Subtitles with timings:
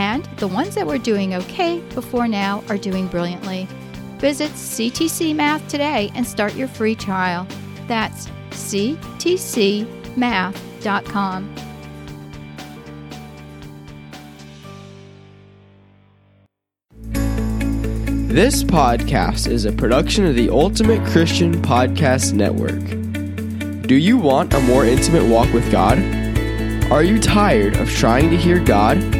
[0.00, 3.68] And the ones that were doing okay before now are doing brilliantly.
[4.16, 7.46] Visit CTC Math today and start your free trial.
[7.86, 9.84] That's ctcmath.com.
[18.28, 22.80] This podcast is a production of the Ultimate Christian Podcast Network.
[23.86, 25.98] Do you want a more intimate walk with God?
[26.90, 29.19] Are you tired of trying to hear God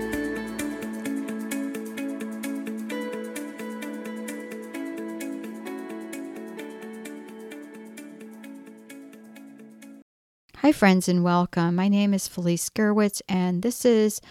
[10.71, 11.75] Hi, friends, and welcome.
[11.75, 14.21] My name is Felice Gerwitz, and this is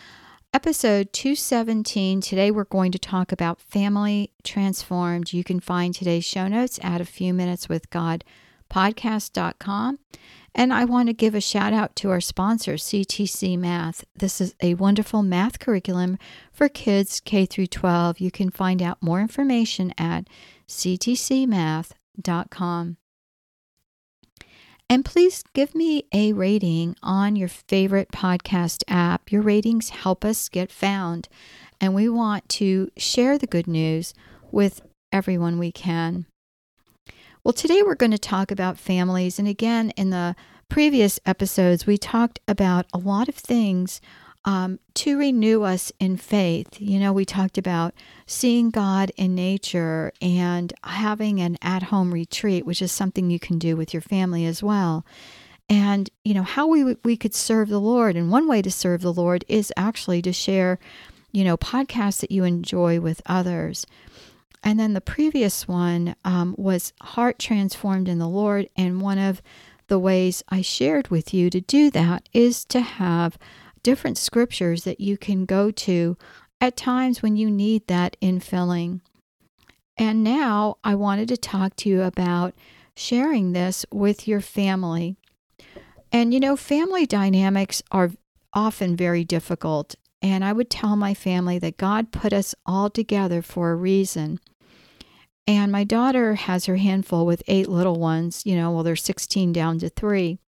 [0.55, 2.23] episode 217.
[2.23, 5.35] Today, we're going to talk about family transformed.
[5.35, 8.25] You can find today's show notes at a few minutes with God
[8.71, 9.99] podcast.com.
[10.55, 14.07] And I want to give a shout out to our sponsor, CTC Math.
[14.17, 16.17] This is a wonderful math curriculum
[16.55, 18.19] for kids K through 12.
[18.19, 20.27] You can find out more information at
[20.67, 22.97] ctcmath.com.
[24.91, 29.31] And please give me a rating on your favorite podcast app.
[29.31, 31.29] Your ratings help us get found,
[31.81, 34.15] and we want to share the good news
[34.51, 34.81] with
[35.13, 36.27] everyone we can.
[37.45, 39.39] Well, today we're going to talk about families.
[39.39, 40.35] And again, in the
[40.69, 44.01] previous episodes, we talked about a lot of things
[44.45, 46.81] um, to renew us in faith.
[46.81, 47.95] You know, we talked about
[48.27, 53.59] seeing God in nature and having an at home retreat, which is something you can
[53.59, 55.05] do with your family as well.
[55.69, 58.17] And, you know, how we, we could serve the Lord.
[58.17, 60.79] And one way to serve the Lord is actually to share,
[61.33, 63.87] you know, podcasts that you enjoy with others.
[64.65, 68.69] And then the previous one um, was Heart Transformed in the Lord.
[68.77, 69.43] And one of
[69.87, 73.39] the ways I shared with you to do that is to have
[73.83, 76.17] different scriptures that you can go to
[76.61, 79.01] at times when you need that infilling.
[79.97, 82.55] And now I wanted to talk to you about
[82.97, 85.17] sharing this with your family.
[86.13, 88.11] And you know, family dynamics are
[88.53, 89.95] often very difficult.
[90.23, 94.39] And I would tell my family that God put us all together for a reason.
[95.47, 99.53] And my daughter has her handful with eight little ones, you know, well, they're 16
[99.53, 100.39] down to three.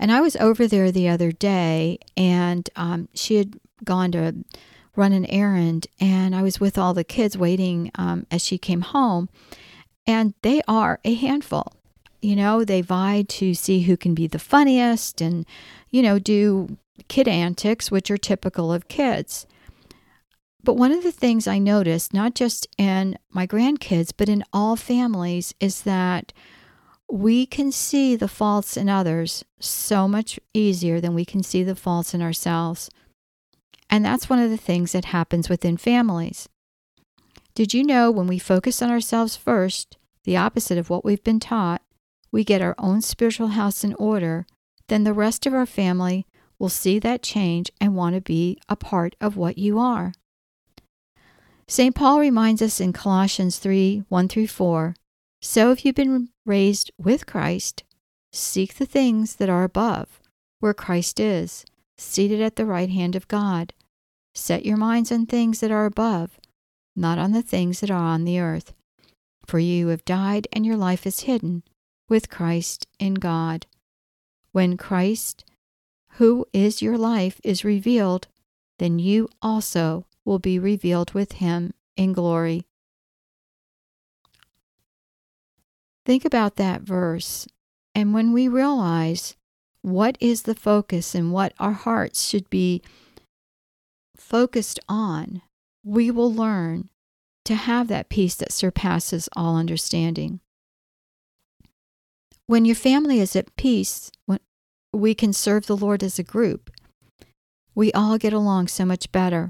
[0.00, 4.34] And I was over there the other day, and um, she had gone to
[4.96, 8.80] run an errand, and I was with all the kids waiting um, as she came
[8.80, 9.28] home.
[10.06, 11.74] And they are a handful.
[12.22, 15.44] You know, they vie to see who can be the funniest and,
[15.90, 16.78] you know, do
[17.08, 19.46] kid antics, which are typical of kids.
[20.64, 24.76] But one of the things I noticed, not just in my grandkids, but in all
[24.76, 26.32] families, is that
[27.12, 31.74] we can see the faults in others so much easier than we can see the
[31.74, 32.90] faults in ourselves.
[33.88, 36.48] And that's one of the things that happens within families.
[37.54, 41.40] Did you know when we focus on ourselves first, the opposite of what we've been
[41.40, 41.82] taught,
[42.30, 44.46] we get our own spiritual house in order,
[44.86, 46.26] then the rest of our family
[46.58, 50.12] will see that change and want to be a part of what you are.
[51.66, 51.94] St.
[51.94, 54.94] Paul reminds us in Colossians 3 1 through 4
[55.40, 57.84] So if you've been raised with Christ,
[58.32, 60.20] seek the things that are above,
[60.60, 61.64] where Christ is,
[61.98, 63.72] seated at the right hand of God.
[64.34, 66.38] Set your minds on things that are above,
[66.94, 68.72] not on the things that are on the earth.
[69.46, 71.62] For you have died, and your life is hidden
[72.08, 73.66] with Christ in God.
[74.52, 75.44] When Christ
[76.14, 78.28] who is your life, is revealed,
[78.78, 82.66] then you also will be revealed with him in glory.
[86.10, 87.46] Think about that verse.
[87.94, 89.36] And when we realize
[89.82, 92.82] what is the focus and what our hearts should be
[94.16, 95.40] focused on,
[95.84, 96.88] we will learn
[97.44, 100.40] to have that peace that surpasses all understanding.
[102.48, 104.40] When your family is at peace, when
[104.92, 106.72] we can serve the Lord as a group.
[107.72, 109.48] We all get along so much better.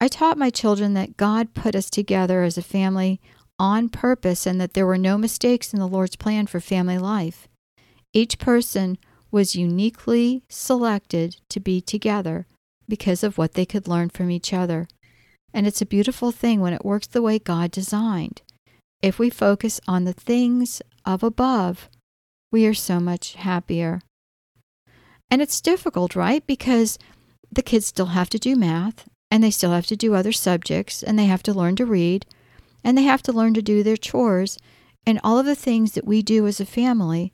[0.00, 3.20] I taught my children that God put us together as a family
[3.58, 7.48] on purpose and that there were no mistakes in the Lord's plan for family life.
[8.12, 8.98] Each person
[9.30, 12.46] was uniquely selected to be together
[12.88, 14.86] because of what they could learn from each other.
[15.54, 18.42] And it's a beautiful thing when it works the way God designed.
[19.00, 21.88] If we focus on the things of above,
[22.50, 24.00] we are so much happier.
[25.30, 26.46] And it's difficult, right?
[26.46, 26.98] Because
[27.50, 31.02] the kids still have to do math and they still have to do other subjects
[31.02, 32.26] and they have to learn to read
[32.84, 34.58] and they have to learn to do their chores
[35.06, 37.32] and all of the things that we do as a family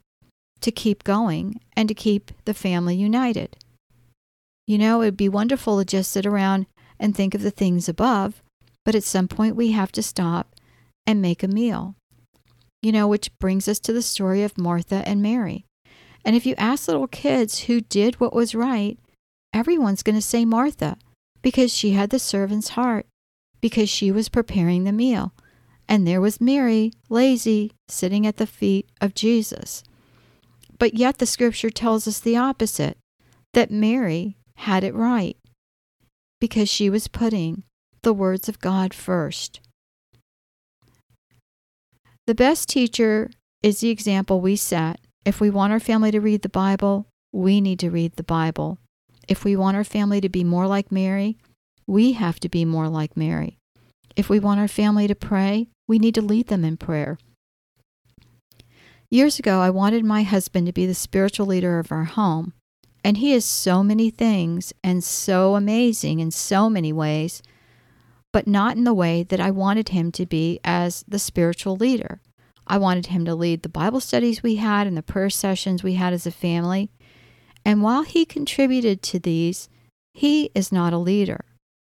[0.60, 3.56] to keep going and to keep the family united.
[4.66, 6.66] You know, it'd be wonderful to just sit around
[6.98, 8.42] and think of the things above,
[8.84, 10.54] but at some point we have to stop
[11.06, 11.94] and make a meal.
[12.82, 15.64] You know, which brings us to the story of Martha and Mary.
[16.24, 18.98] And if you ask little kids who did what was right,
[19.54, 20.96] everyone's going to say Martha
[21.42, 23.06] because she had the servant's heart
[23.60, 25.32] because she was preparing the meal.
[25.88, 29.82] And there was Mary, lazy, sitting at the feet of Jesus.
[30.78, 32.98] But yet the scripture tells us the opposite
[33.54, 35.36] that Mary had it right
[36.40, 37.62] because she was putting
[38.02, 39.60] the words of God first.
[42.26, 43.30] The best teacher
[43.62, 45.00] is the example we set.
[45.24, 48.78] If we want our family to read the Bible, we need to read the Bible.
[49.26, 51.38] If we want our family to be more like Mary,
[51.86, 53.57] we have to be more like Mary.
[54.18, 57.18] If we want our family to pray, we need to lead them in prayer.
[59.08, 62.52] Years ago, I wanted my husband to be the spiritual leader of our home,
[63.04, 67.44] and he is so many things and so amazing in so many ways,
[68.32, 72.20] but not in the way that I wanted him to be as the spiritual leader.
[72.66, 75.94] I wanted him to lead the Bible studies we had and the prayer sessions we
[75.94, 76.90] had as a family.
[77.64, 79.68] And while he contributed to these,
[80.12, 81.44] he is not a leader.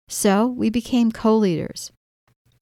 [0.08, 1.92] So we became co leaders.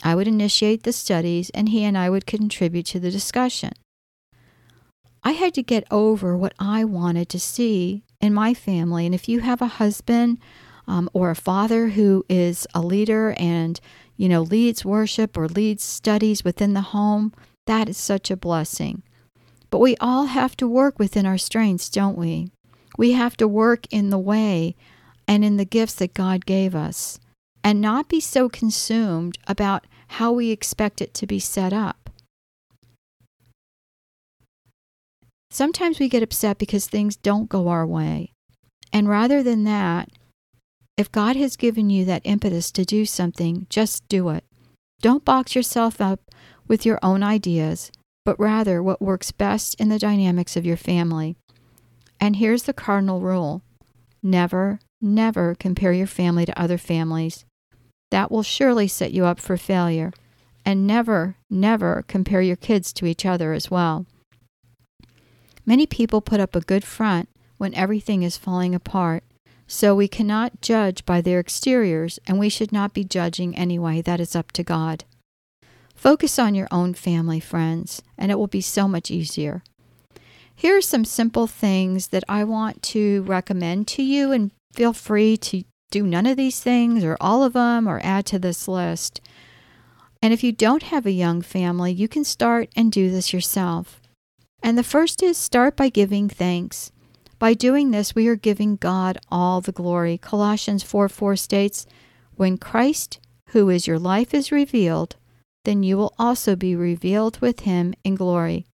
[0.03, 3.73] I would initiate the studies, and he and I would contribute to the discussion.
[5.23, 9.07] I had to get over what I wanted to see in my family.
[9.07, 10.39] And if you have a husband
[10.89, 13.81] um, or a father who is a leader and,
[14.17, 17.33] you know, leads worship or leads studies within the home,
[17.67, 19.03] that is such a blessing.
[19.71, 22.51] But we all have to work within our strengths, don't we?
[22.99, 24.75] We have to work in the way
[25.29, 27.21] and in the gifts that God gave us
[27.65, 32.11] and not be so consumed about how we expect it to be set up.
[35.51, 38.33] Sometimes we get upset because things don't go our way.
[38.93, 40.11] And rather than that,
[40.97, 44.45] if God has given you that impetus to do something, just do it.
[45.01, 46.21] Don't box yourself up
[46.69, 47.91] with your own ideas,
[48.25, 51.37] but rather what works best in the dynamics of your family.
[52.21, 53.63] And here's the cardinal rule
[54.23, 57.45] never, never compare your family to other families.
[58.13, 60.13] That will surely set you up for failure.
[60.67, 64.05] And never, never compare your kids to each other as well.
[65.65, 69.25] Many people put up a good front when everything is falling apart,
[69.67, 74.03] so we cannot judge by their exteriors, and we should not be judging anyway.
[74.03, 75.05] That is up to God.
[75.95, 79.63] Focus on your own family, friends, and it will be so much easier.
[80.55, 85.39] Here are some simple things that I want to recommend to you, and feel free
[85.39, 89.21] to do none of these things or all of them or add to this list.
[90.21, 94.01] And if you don't have a young family, you can start and do this yourself.
[94.63, 96.91] And the first is start by giving thanks.
[97.39, 100.17] By doing this, we are giving God all the glory.
[100.17, 101.87] Colossians 4 4 states,
[102.37, 103.19] When Christ,
[103.51, 105.17] who is your life, is revealed,
[105.65, 108.67] then you will also be revealed with him in glory.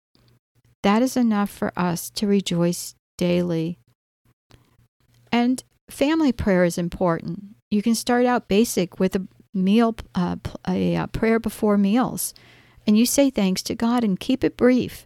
[0.83, 3.79] That is enough for us to rejoice daily.
[5.31, 7.57] And family prayer is important.
[7.71, 10.37] You can start out basic with a meal, uh,
[10.69, 12.35] a, a prayer before meals,
[12.87, 15.05] and you say thanks to God and keep it brief.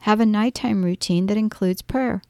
[0.00, 2.22] Have a nighttime routine that includes prayer.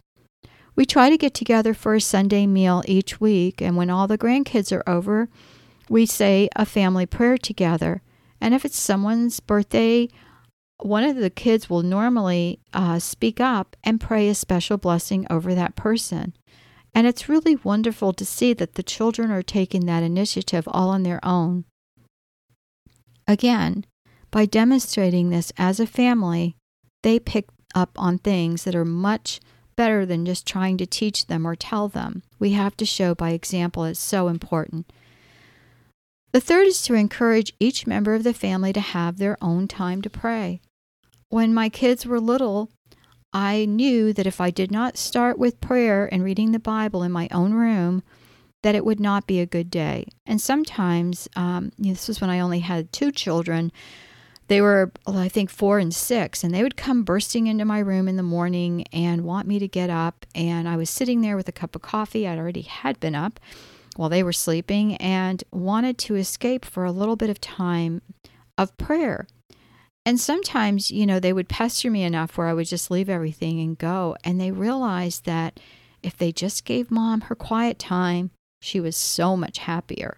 [0.74, 4.18] We try to get together for a Sunday meal each week, and when all the
[4.18, 5.28] grandkids are over,
[5.88, 8.02] we say a family prayer together.
[8.40, 10.08] And if it's someone's birthday,
[10.80, 15.54] one of the kids will normally uh, speak up and pray a special blessing over
[15.54, 16.34] that person.
[16.98, 21.04] And it's really wonderful to see that the children are taking that initiative all on
[21.04, 21.64] their own.
[23.24, 23.86] Again,
[24.32, 26.56] by demonstrating this as a family,
[27.04, 29.38] they pick up on things that are much
[29.76, 32.24] better than just trying to teach them or tell them.
[32.40, 33.84] We have to show by example.
[33.84, 34.92] It's so important.
[36.32, 40.02] The third is to encourage each member of the family to have their own time
[40.02, 40.60] to pray.
[41.28, 42.70] When my kids were little,
[43.32, 47.12] I knew that if I did not start with prayer and reading the Bible in
[47.12, 48.02] my own room,
[48.62, 50.06] that it would not be a good day.
[50.26, 53.70] And sometimes, um, this was when I only had two children,
[54.48, 58.08] they were, I think, four and six, and they would come bursting into my room
[58.08, 60.24] in the morning and want me to get up.
[60.34, 62.26] And I was sitting there with a cup of coffee.
[62.26, 63.38] I'd already had been up
[63.96, 68.00] while they were sleeping and wanted to escape for a little bit of time
[68.56, 69.26] of prayer.
[70.06, 73.60] And sometimes, you know, they would pester me enough where I would just leave everything
[73.60, 74.16] and go.
[74.24, 75.60] And they realized that
[76.02, 78.30] if they just gave mom her quiet time,
[78.62, 80.16] she was so much happier.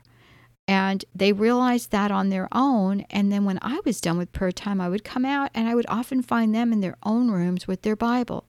[0.69, 3.01] And they realized that on their own.
[3.11, 5.75] And then when I was done with prayer time, I would come out and I
[5.75, 8.45] would often find them in their own rooms with their Bible.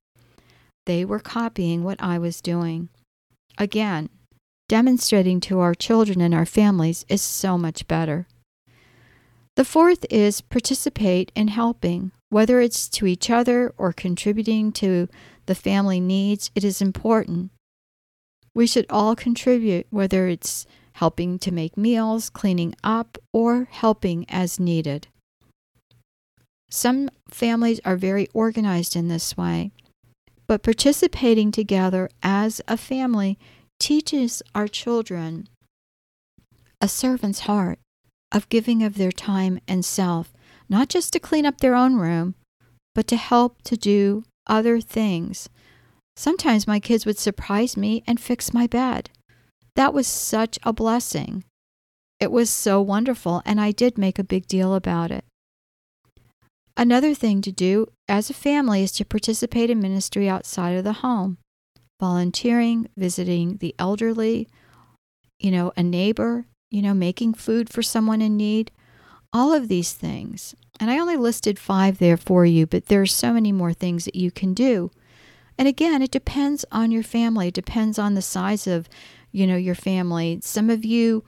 [0.85, 2.89] They were copying what I was doing.
[3.57, 4.09] Again,
[4.69, 8.27] demonstrating to our children and our families is so much better.
[9.55, 15.09] The fourth is participate in helping, whether it's to each other or contributing to
[15.45, 17.51] the family needs, it is important.
[18.55, 24.59] We should all contribute, whether it's helping to make meals, cleaning up, or helping as
[24.59, 25.07] needed.
[26.69, 29.71] Some families are very organized in this way,
[30.47, 33.37] but participating together as a family
[33.79, 35.47] teaches our children
[36.79, 37.79] a servant's heart
[38.31, 40.33] of giving of their time and self,
[40.69, 42.35] not just to clean up their own room,
[42.95, 45.49] but to help to do other things.
[46.15, 49.09] Sometimes my kids would surprise me and fix my bed.
[49.75, 51.43] That was such a blessing.
[52.19, 55.23] It was so wonderful, and I did make a big deal about it.
[56.77, 60.93] Another thing to do as a family is to participate in ministry outside of the
[60.93, 61.37] home,
[61.99, 64.47] volunteering, visiting the elderly,
[65.39, 68.71] you know, a neighbor, you know, making food for someone in need,
[69.31, 70.55] all of these things.
[70.79, 74.05] And I only listed five there for you, but there are so many more things
[74.05, 74.89] that you can do.
[75.59, 77.49] And again, it depends on your family.
[77.49, 78.89] It depends on the size of
[79.31, 80.39] you know, your family.
[80.41, 81.23] Some of you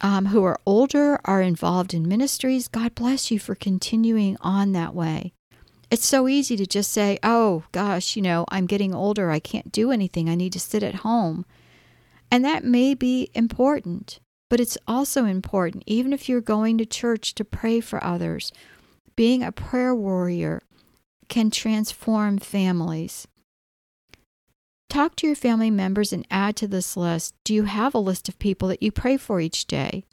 [0.00, 2.68] um, who are older are involved in ministries.
[2.68, 5.32] God bless you for continuing on that way.
[5.90, 9.30] It's so easy to just say, oh, gosh, you know, I'm getting older.
[9.30, 10.28] I can't do anything.
[10.28, 11.44] I need to sit at home.
[12.30, 14.20] And that may be important,
[14.50, 18.52] but it's also important, even if you're going to church to pray for others,
[19.16, 20.62] being a prayer warrior
[21.28, 23.26] can transform families.
[24.90, 27.34] Talk to your family members and add to this list.
[27.44, 30.04] Do you have a list of people that you pray for each day?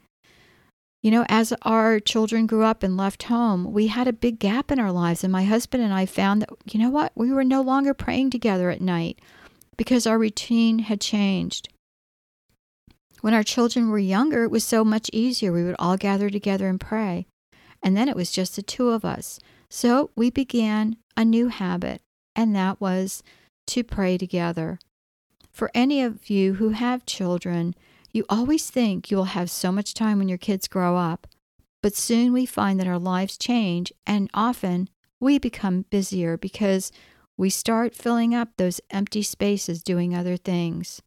[1.02, 4.70] You know, as our children grew up and left home, we had a big gap
[4.70, 5.24] in our lives.
[5.24, 8.30] And my husband and I found that, you know what, we were no longer praying
[8.30, 9.20] together at night
[9.76, 11.68] because our routine had changed.
[13.20, 15.52] When our children were younger, it was so much easier.
[15.52, 17.26] We would all gather together and pray.
[17.82, 19.38] And then it was just the two of us.
[19.70, 22.00] So we began a new habit,
[22.34, 23.22] and that was
[23.68, 24.78] to pray together.
[25.52, 27.74] For any of you who have children,
[28.12, 31.26] you always think you will have so much time when your kids grow up,
[31.82, 34.88] but soon we find that our lives change and often
[35.20, 36.90] we become busier because
[37.36, 41.02] we start filling up those empty spaces doing other things.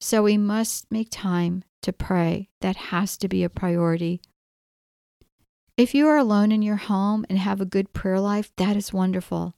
[0.00, 2.48] So we must make time to pray.
[2.60, 4.20] That has to be a priority.
[5.76, 8.92] If you are alone in your home and have a good prayer life, that is
[8.92, 9.54] wonderful.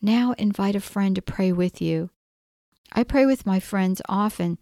[0.00, 2.10] Now invite a friend to pray with you.
[2.92, 4.58] I pray with my friends often.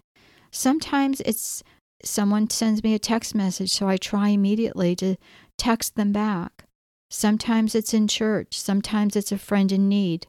[0.51, 1.63] Sometimes it's
[2.03, 5.17] someone sends me a text message, so I try immediately to
[5.59, 6.65] text them back.
[7.11, 10.27] Sometimes it's in church, sometimes it's a friend in need.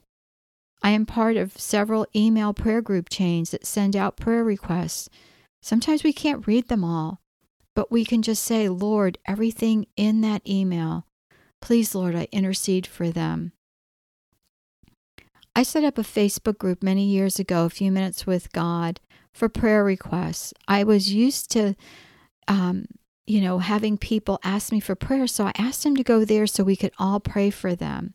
[0.82, 5.08] I am part of several email prayer group chains that send out prayer requests.
[5.60, 7.20] Sometimes we can't read them all,
[7.74, 11.06] but we can just say, Lord, everything in that email,
[11.60, 13.52] please, Lord, I intercede for them.
[15.56, 19.00] I set up a Facebook group many years ago, a few minutes with God,
[19.32, 20.54] for prayer requests.
[20.68, 21.74] I was used to,
[22.46, 22.86] um,
[23.26, 26.46] you know, having people ask me for prayer, so I asked them to go there
[26.46, 28.14] so we could all pray for them.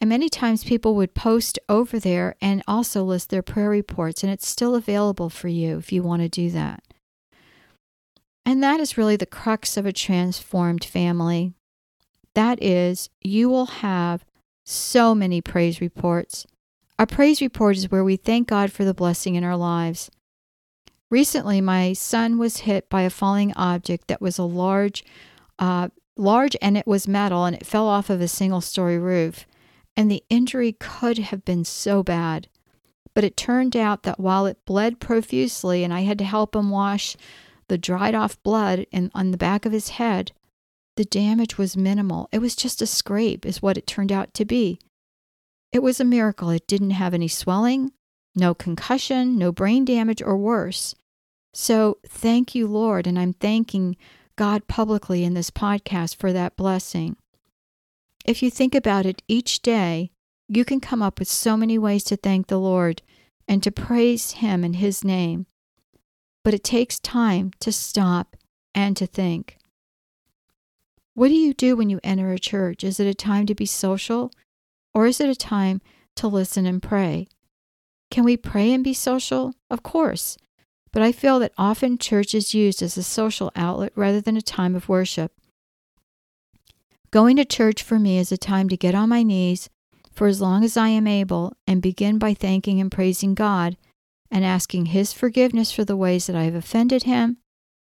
[0.00, 4.32] And many times people would post over there and also list their prayer reports, and
[4.32, 6.82] it's still available for you if you want to do that.
[8.46, 11.52] And that is really the crux of a transformed family.
[12.34, 14.24] That is, you will have
[14.64, 16.46] so many praise reports,
[17.00, 20.10] our praise report is where we thank God for the blessing in our lives.
[21.10, 25.02] Recently, my son was hit by a falling object that was a large,
[25.58, 25.88] uh,
[26.18, 29.46] large, and it was metal, and it fell off of a single-story roof.
[29.96, 32.48] And the injury could have been so bad,
[33.14, 36.70] but it turned out that while it bled profusely, and I had to help him
[36.70, 37.16] wash
[37.68, 40.32] the dried-off blood in, on the back of his head,
[40.96, 42.28] the damage was minimal.
[42.32, 44.78] It was just a scrape, is what it turned out to be.
[45.72, 46.50] It was a miracle.
[46.50, 47.92] It didn't have any swelling,
[48.34, 50.94] no concussion, no brain damage, or worse.
[51.54, 53.06] So thank you, Lord.
[53.06, 53.96] And I'm thanking
[54.36, 57.16] God publicly in this podcast for that blessing.
[58.30, 60.12] If you think about it each day,
[60.46, 63.02] you can come up with so many ways to thank the Lord
[63.48, 65.46] and to praise Him in His name.
[66.44, 68.36] But it takes time to stop
[68.72, 69.58] and to think.
[71.14, 72.84] What do you do when you enter a church?
[72.84, 74.30] Is it a time to be social
[74.94, 75.80] or is it a time
[76.14, 77.26] to listen and pray?
[78.12, 79.54] Can we pray and be social?
[79.68, 80.36] Of course.
[80.92, 84.40] But I feel that often church is used as a social outlet rather than a
[84.40, 85.32] time of worship.
[87.12, 89.68] Going to church for me is a time to get on my knees
[90.12, 93.76] for as long as I am able and begin by thanking and praising God
[94.30, 97.38] and asking His forgiveness for the ways that I have offended Him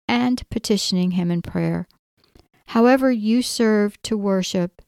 [0.08, 1.86] and petitioning Him in prayer.
[2.68, 4.80] However, you serve to worship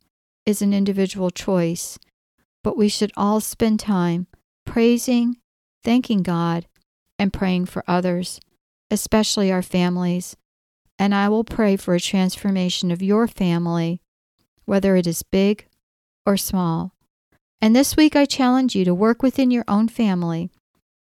[0.46, 1.98] is an individual choice,
[2.62, 4.26] but we should all spend time
[4.64, 5.36] praising,
[5.82, 6.66] thanking God,
[7.18, 8.40] and praying for others,
[8.90, 10.34] especially our families.
[10.98, 14.00] And I will pray for a transformation of your family,
[14.64, 15.66] whether it is big
[16.26, 16.92] or small.
[17.60, 20.50] And this week I challenge you to work within your own family,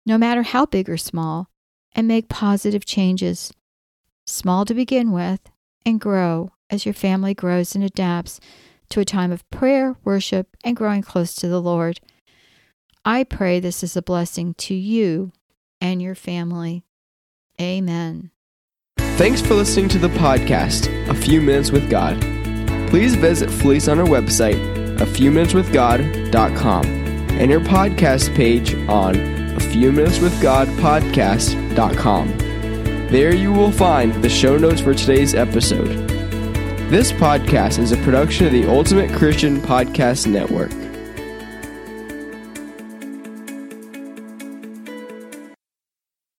[0.05, 1.50] no matter how big or small,
[1.96, 3.53] and make positive changes.
[4.25, 5.41] Small to begin with,
[5.86, 8.39] and grow as your family grows and adapts
[8.89, 12.00] to a time of prayer, worship, and growing close to the Lord.
[13.05, 15.32] I pray this is a blessing to you
[15.82, 16.86] and your family.
[17.62, 18.32] Amen.
[18.98, 22.42] Thanks for listening to the podcast, A Few Minutes with God.
[22.93, 28.75] Please visit Felice on our website, a few minutes with God.com, and your podcast page
[28.88, 29.15] on
[29.56, 32.38] a few minutes with God podcast.com.
[33.08, 36.08] There you will find the show notes for today's episode.
[36.91, 40.83] This podcast is a production of the Ultimate Christian Podcast Network.